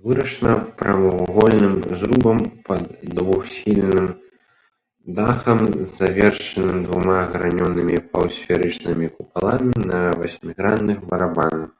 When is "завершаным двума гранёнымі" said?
5.96-7.96